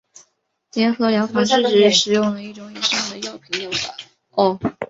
[0.73, 3.69] 联合疗法是指使用了一种以上的药品的疗
[4.49, 4.75] 法。